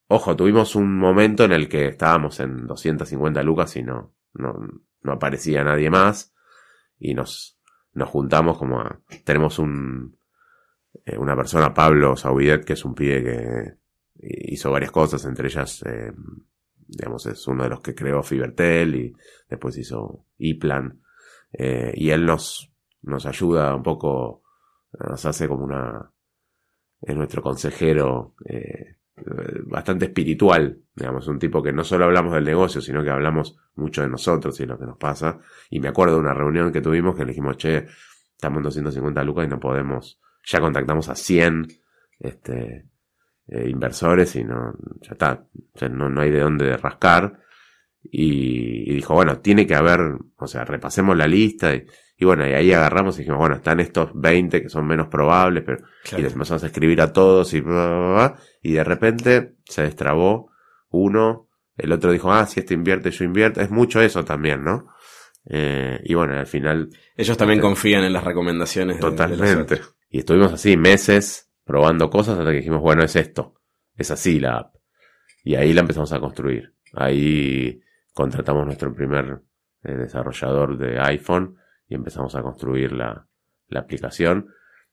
[0.07, 4.55] Ojo, tuvimos un momento en el que estábamos en 250 lucas y no, no,
[5.00, 6.35] no aparecía nadie más.
[6.98, 7.59] Y nos,
[7.94, 10.18] nos juntamos como a, tenemos un,
[11.07, 13.84] eh, una persona, Pablo Saubidet, que es un pibe que
[14.20, 16.12] hizo varias cosas, entre ellas, eh,
[16.87, 19.16] digamos, es uno de los que creó Fibertel y
[19.48, 21.00] después hizo iPlan.
[21.53, 22.72] Eh, y él nos,
[23.03, 24.42] nos ayuda un poco,
[24.98, 26.11] nos hace como una,
[27.00, 28.96] es nuestro consejero eh,
[29.66, 34.03] bastante espiritual, digamos, un tipo que no solo hablamos del negocio, sino que hablamos mucho
[34.03, 35.38] de nosotros y lo que nos pasa.
[35.70, 37.87] Y me acuerdo de una reunión que tuvimos que le dijimos, che,
[38.33, 41.68] estamos en 250 lucas y no podemos, ya contactamos a 100,
[42.18, 42.88] este,
[43.46, 45.44] eh, inversores y no, ya está,
[45.90, 47.40] no, no hay de dónde rascar.
[48.02, 50.00] Y, dijo, bueno, tiene que haber,
[50.37, 51.87] o sea, repasemos la lista y,
[52.24, 55.85] bueno, y ahí agarramos y dijimos, bueno, están estos 20 que son menos probables, pero
[56.16, 57.62] y les empezamos a escribir a todos y
[58.62, 60.50] y de repente se destrabó
[60.90, 64.88] uno, el otro dijo, ah, si este invierte, yo invierto, es mucho eso también, ¿no?
[65.46, 66.88] Eh, y bueno, al final...
[67.16, 69.00] Ellos también confían en las recomendaciones.
[69.00, 69.80] Totalmente.
[70.09, 73.55] y estuvimos así meses probando cosas hasta que dijimos, bueno, es esto,
[73.96, 74.74] es así la app.
[75.42, 76.74] Y ahí la empezamos a construir.
[76.94, 77.81] Ahí
[78.12, 79.42] contratamos nuestro primer
[79.83, 81.57] eh, desarrollador de iPhone
[81.88, 83.27] y empezamos a construir la,
[83.68, 84.48] la aplicación.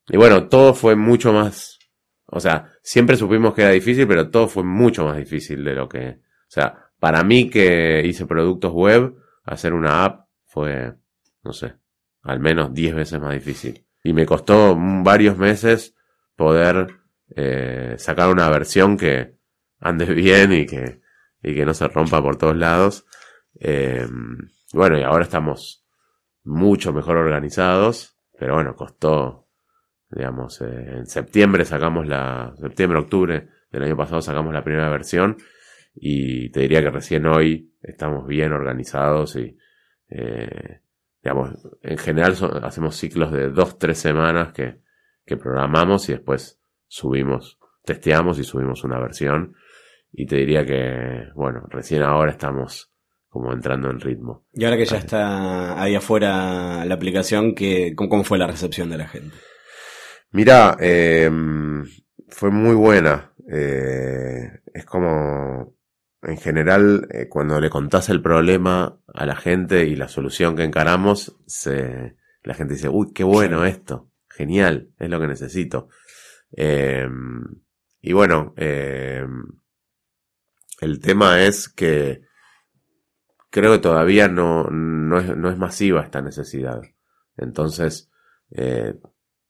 [0.07, 1.79] Y bueno, todo fue mucho más,
[2.25, 5.87] o sea, siempre supimos que era difícil, pero todo fue mucho más difícil de lo
[5.87, 10.93] que, o sea, para mí que hice productos web, hacer una app fue,
[11.43, 11.75] no sé,
[12.23, 13.85] al menos 10 veces más difícil.
[14.03, 15.95] Y me costó varios meses
[16.35, 17.01] poder
[17.35, 19.35] eh, sacar una versión que
[19.79, 21.01] ande bien y que,
[21.41, 23.05] y que no se rompa por todos lados.
[23.59, 24.07] Eh,
[24.73, 25.85] bueno, y ahora estamos
[26.43, 29.47] mucho mejor organizados, pero bueno, costó,
[30.09, 35.37] digamos, eh, en septiembre sacamos la, septiembre, octubre del año pasado sacamos la primera versión
[35.93, 39.57] y te diría que recién hoy estamos bien organizados y,
[41.21, 44.81] digamos, en general hacemos ciclos de dos, tres semanas que,
[45.25, 49.55] que programamos y después subimos, testeamos y subimos una versión.
[50.11, 52.91] Y te diría que, bueno, recién ahora estamos
[53.29, 54.45] como entrando en ritmo.
[54.53, 58.97] Y ahora que ya está ahí afuera la aplicación, ¿qué, cómo, fue la recepción de
[58.97, 59.37] la gente?
[60.31, 61.85] Mira, em,
[62.27, 63.33] fue muy buena.
[63.49, 65.77] Eh, es como,
[66.23, 70.65] en general, eh, cuando le contás el problema a la gente y la solución que
[70.65, 74.10] encaramos, se, la gente dice, uy, qué bueno esto
[74.41, 75.89] genial, es lo que necesito.
[76.51, 77.43] Em,
[78.01, 79.43] y bueno, em,
[80.81, 82.23] el tema es que
[83.51, 86.81] creo que todavía no, no, es, no es masiva esta necesidad.
[87.37, 88.09] Entonces,
[88.51, 88.95] eh,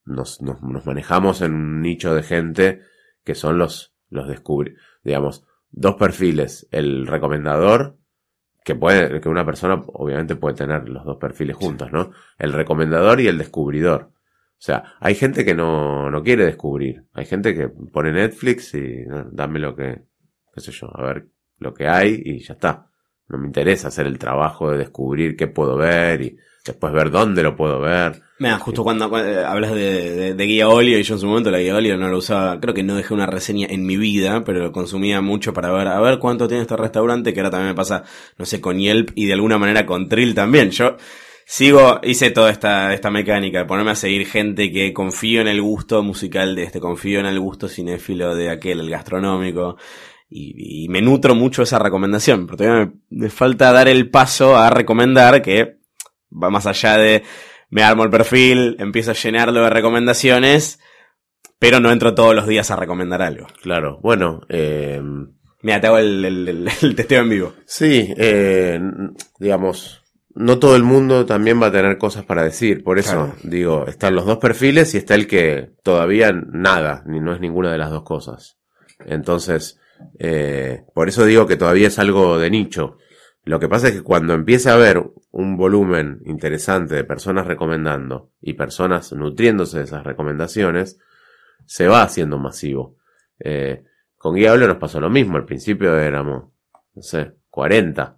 [0.06, 2.82] nos, nos, manejamos en un nicho de gente
[3.24, 7.98] que son los, los descubri, digamos, dos perfiles, el recomendador,
[8.64, 12.12] que puede, que una persona obviamente puede tener los dos perfiles juntos, ¿no?
[12.38, 14.12] El recomendador y el descubridor.
[14.62, 17.04] O sea, hay gente que no, no quiere descubrir.
[17.14, 20.04] Hay gente que pone Netflix y dame lo que,
[20.54, 21.26] qué sé yo, a ver
[21.58, 22.88] lo que hay y ya está.
[23.28, 27.42] No me interesa hacer el trabajo de descubrir qué puedo ver y después ver dónde
[27.42, 28.22] lo puedo ver.
[28.38, 31.60] Mira, justo cuando, eh, hablas de, de, guía óleo y yo en su momento la
[31.60, 34.60] guía óleo no la usaba, creo que no dejé una reseña en mi vida, pero
[34.60, 37.76] lo consumía mucho para ver, a ver cuánto tiene este restaurante, que ahora también me
[37.76, 38.04] pasa,
[38.38, 40.70] no sé, con Yelp y de alguna manera con Trill también.
[40.70, 40.98] Yo
[41.52, 45.62] Sigo, hice toda esta, esta mecánica de ponerme a seguir gente que confío en el
[45.62, 49.76] gusto musical de este, confío en el gusto cinéfilo de aquel, el gastronómico,
[50.30, 55.42] y, me nutro mucho esa recomendación, pero todavía me, falta dar el paso a recomendar
[55.42, 55.80] que
[56.32, 57.24] va más allá de
[57.70, 60.80] me armo el perfil, empiezo a llenarlo de recomendaciones,
[61.60, 63.48] pero no entro todos los días a recomendar algo.
[63.62, 65.02] Claro, bueno, eh,
[65.64, 66.24] Mira, te hago el,
[66.82, 67.54] el, testeo en vivo.
[67.66, 68.80] Sí, eh,
[69.38, 70.01] digamos,
[70.36, 72.84] no todo el mundo también va a tener cosas para decir.
[72.84, 77.34] Por eso, digo, están los dos perfiles y está el que todavía nada, ni no
[77.34, 78.58] es ninguna de las dos cosas.
[79.06, 79.80] Entonces,
[80.20, 82.98] eh, por eso digo que todavía es algo de nicho.
[83.44, 88.32] Lo que pasa es que cuando empieza a haber un volumen interesante de personas recomendando
[88.40, 91.00] y personas nutriéndose de esas recomendaciones,
[91.66, 92.98] se va haciendo masivo.
[93.40, 93.84] Eh,
[94.18, 95.38] con Guiablo nos pasó lo mismo.
[95.38, 96.52] Al principio éramos,
[96.94, 98.18] no sé, 40.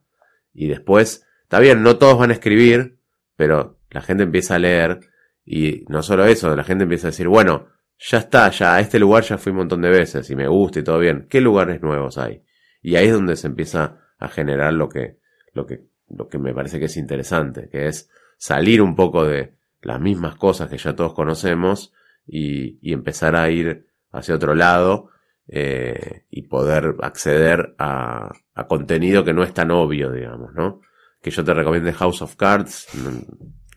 [0.54, 2.98] Y después, está bien, no todos van a escribir,
[3.36, 5.02] pero la gente empieza a leer.
[5.46, 7.68] Y no solo eso, la gente empieza a decir, bueno,
[8.00, 10.80] ya está, ya a este lugar ya fui un montón de veces y me gusta
[10.80, 11.28] y todo bien.
[11.30, 12.42] ¿Qué lugares nuevos hay?
[12.82, 15.20] Y ahí es donde se empieza a generar lo que,
[15.54, 19.54] lo que, lo que me parece que es interesante, que es salir un poco de
[19.84, 21.94] las mismas cosas que ya todos conocemos
[22.26, 25.12] y, empezar a ir hacia otro lado
[25.48, 30.82] eh, y poder acceder a, a, contenido que no es tan obvio, digamos, ¿no?
[31.24, 32.90] Que yo te recomiende House of Cards,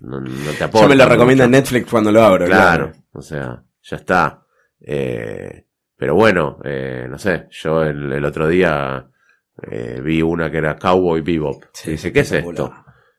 [0.00, 0.86] no, no, te aporta.
[0.86, 2.44] Yo me lo recomiendo en Netflix cuando lo abro.
[2.46, 4.42] Claro, o sea, ya está.
[4.80, 9.08] Eh, pero bueno, eh, no sé, yo el, el otro día
[9.70, 11.64] eh, vi una que era Cowboy Bebop.
[11.86, 12.74] y dice, ¿qué es esto?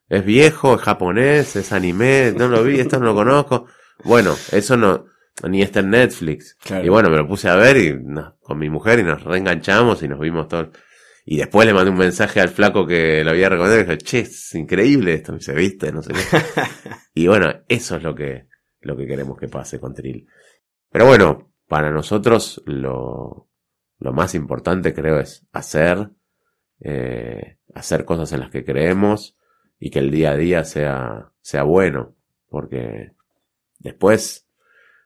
[0.08, 0.76] ¿Es viejo?
[0.76, 1.56] ¿Es japonés?
[1.56, 2.34] ¿Es anime?
[2.38, 3.66] No lo vi, esto no lo conozco.
[4.04, 5.06] Bueno, eso no,
[5.44, 6.58] ni está en Netflix.
[6.84, 8.00] Y bueno, me lo puse a ver y
[8.42, 10.70] con mi mujer y nos reenganchamos y nos vimos todo.
[11.30, 14.20] Y después le mandé un mensaje al flaco que lo había recomendado y dije, che,
[14.20, 16.22] es increíble esto, me dice, viste, no sé qué.
[17.16, 18.48] y bueno, eso es lo que,
[18.80, 20.26] lo que queremos que pase con Trill.
[20.90, 23.50] Pero bueno, para nosotros lo,
[24.00, 26.12] lo más importante creo es hacer,
[26.80, 29.36] eh, hacer cosas en las que creemos
[29.80, 32.16] y que el día a día sea, sea bueno.
[32.48, 33.12] Porque
[33.80, 34.48] después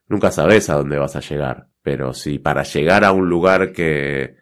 [0.06, 4.36] nunca sabes a dónde vas a llegar, pero si para llegar a un lugar que,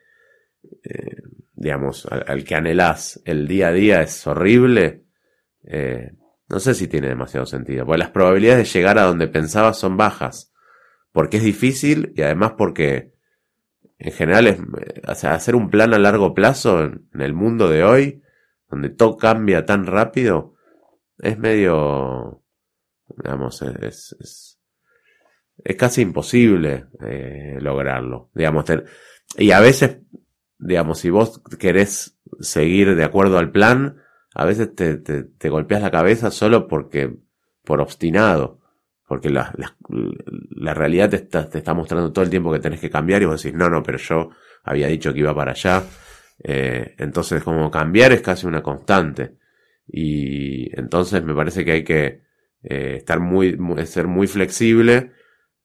[0.83, 1.15] eh,
[1.59, 5.03] digamos, al, que anhelás el día a día es horrible,
[5.63, 6.11] eh,
[6.47, 9.97] no sé si tiene demasiado sentido, porque las probabilidades de llegar a donde pensabas son
[9.97, 10.51] bajas,
[11.11, 13.13] porque es difícil y además porque
[13.97, 14.59] en general es,
[15.25, 18.23] hacer un plan a largo plazo en, el mundo de hoy,
[18.69, 20.55] donde todo cambia tan rápido,
[21.17, 22.41] es medio,
[23.17, 24.59] digamos, es
[25.63, 28.29] es casi imposible eh, lograrlo.
[28.33, 28.65] Digamos,
[29.37, 29.99] y a veces,
[30.59, 33.97] digamos, si vos querés seguir de acuerdo al plan,
[34.35, 37.17] a veces te, te, te golpeas la cabeza solo porque,
[37.63, 38.59] por obstinado.
[39.07, 39.75] Porque la, la,
[40.51, 43.25] la realidad te está, te está, mostrando todo el tiempo que tenés que cambiar y
[43.25, 44.29] vos decís, no, no, pero yo
[44.63, 45.81] había dicho que iba para allá.
[46.43, 49.37] Eh, entonces, como cambiar es casi una constante.
[49.87, 52.21] Y entonces me parece que hay que
[52.61, 55.11] eh, estar muy, ser muy flexible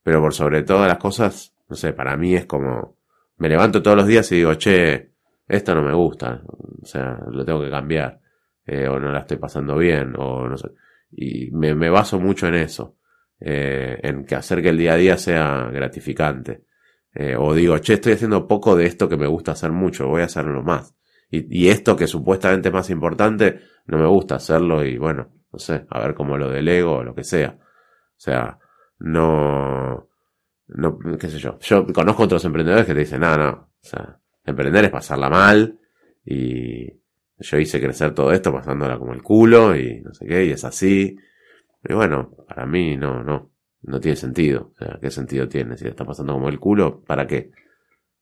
[0.05, 2.99] pero por sobre todas las cosas, no sé, para mí es como,
[3.37, 5.13] me levanto todos los días y digo, che,
[5.47, 8.21] esto no me gusta, o sea, lo tengo que cambiar,
[8.65, 10.71] eh, o no la estoy pasando bien, o no sé,
[11.11, 12.97] y me, baso mucho en eso,
[13.41, 16.65] eh, en que hacer que el día a día sea gratificante,
[17.15, 20.23] eh, o digo, che, estoy haciendo poco de esto que me gusta hacer mucho, voy
[20.23, 20.95] a hacerlo más,
[21.31, 25.59] y, y esto que supuestamente es más importante, no me gusta hacerlo y bueno, no
[25.59, 28.59] sé, a ver cómo lo delego o lo que sea, o sea,
[28.99, 30.09] no,
[30.69, 31.59] no, qué sé yo.
[31.61, 35.79] Yo conozco otros emprendedores que te dicen, no, no, o sea, emprender es pasarla mal
[36.25, 36.87] y
[37.39, 40.65] yo hice crecer todo esto pasándola como el culo y no sé qué, y es
[40.65, 41.17] así.
[41.87, 44.73] Y bueno, para mí no, no, no tiene sentido.
[44.75, 45.77] O sea, ¿qué sentido tiene?
[45.77, 47.51] Si está pasando como el culo, ¿para qué?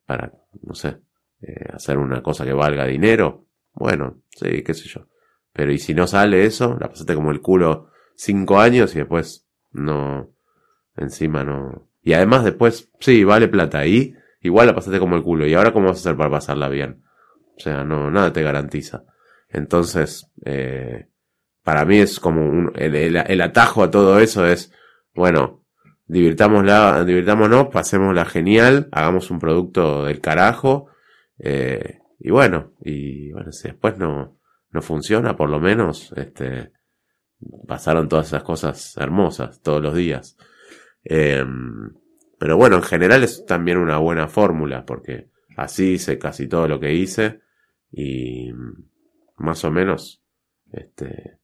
[0.06, 0.98] Para, no sé,
[1.40, 3.46] eh, hacer una cosa que valga dinero.
[3.74, 5.06] Bueno, sí, qué sé yo.
[5.52, 9.46] Pero y si no sale eso, la pasaste como el culo cinco años y después
[9.72, 10.32] no,
[10.96, 11.88] Encima no.
[12.02, 15.46] Y además después, sí, vale plata ahí, igual la pasaste como el culo.
[15.46, 17.02] ¿Y ahora cómo vas a hacer para pasarla bien?
[17.56, 19.04] O sea, no, nada te garantiza.
[19.48, 21.08] Entonces, eh,
[21.62, 24.72] para mí es como un, el, el, atajo a todo eso es,
[25.14, 25.64] bueno,
[26.06, 30.88] divirtámosla, divirtámonos, pasémosla genial, hagamos un producto del carajo,
[31.38, 34.38] eh, y bueno, y bueno, si después no,
[34.70, 36.72] no funciona, por lo menos, este,
[37.66, 40.36] pasaron todas esas cosas hermosas todos los días.
[41.04, 41.92] Em,
[42.38, 46.80] pero bueno, en general es también una buena fórmula, porque así hice casi todo lo
[46.80, 47.40] que hice
[47.92, 48.50] y
[49.36, 50.22] más o menos,
[50.72, 51.38] este,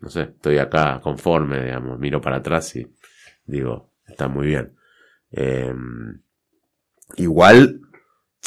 [0.00, 2.86] no sé, estoy acá conforme, digamos, miro para atrás y
[3.46, 4.76] digo, está muy bien.
[5.30, 6.20] Em,
[7.16, 7.80] igual,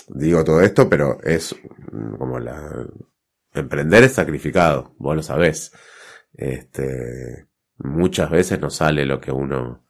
[0.07, 1.55] digo todo esto, pero es
[2.17, 2.85] como la...
[3.53, 5.73] Emprender es sacrificado, vos lo sabés.
[6.33, 7.47] Este,
[7.79, 9.86] muchas veces no sale lo que uno...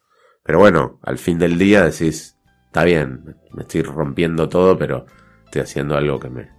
[0.48, 2.38] Pero bueno, al fin del día decís,
[2.68, 5.06] está bien, me estoy rompiendo todo, pero
[5.44, 6.50] estoy haciendo algo que me,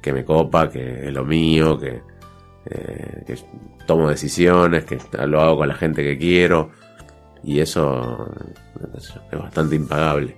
[0.00, 2.00] que me copa, que es lo mío, que,
[2.66, 3.36] eh,
[3.86, 6.70] tomo decisiones, que lo hago con la gente que quiero.
[7.42, 8.32] Y eso
[8.94, 10.36] es bastante impagable.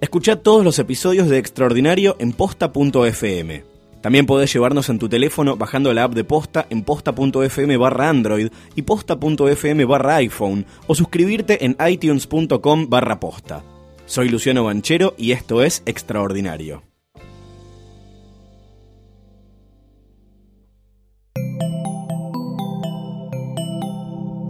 [0.00, 3.73] Escucha todos los episodios de Extraordinario en posta.fm.
[4.04, 8.50] También podés llevarnos en tu teléfono bajando la app de Posta en posta.fm barra Android
[8.74, 13.64] y posta.fm barra iPhone o suscribirte en itunes.com barra posta.
[14.04, 16.82] Soy Luciano Banchero y esto es Extraordinario.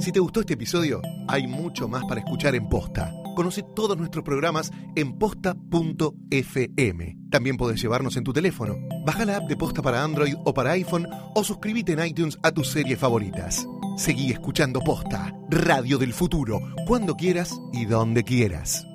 [0.00, 3.14] Si te gustó este episodio, hay mucho más para escuchar en Posta.
[3.34, 7.16] Conoce todos nuestros programas en posta.fm.
[7.30, 8.76] También puedes llevarnos en tu teléfono.
[9.04, 12.52] Baja la app de Posta para Android o para iPhone o suscríbete en iTunes a
[12.52, 13.66] tus series favoritas.
[13.96, 18.86] Seguí escuchando Posta, Radio del Futuro, cuando quieras y donde quieras.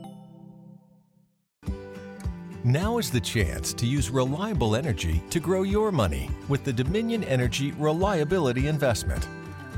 [2.65, 7.23] Now is the chance to use reliable energy to grow your money with the Dominion
[7.23, 9.25] Energy Reliability Investment.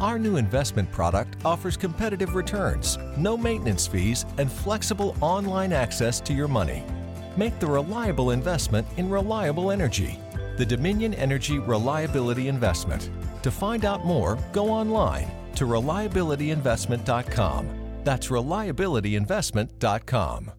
[0.02, 6.34] Our new investment product offers competitive returns, no maintenance fees, and flexible online access to
[6.34, 6.84] your money.
[7.38, 10.18] Make the reliable investment in reliable energy.
[10.58, 13.12] The Dominion Energy Reliability Investment.
[13.44, 18.02] To find out more, go online to reliabilityinvestment.com.
[18.04, 20.52] That's reliabilityinvestment.com.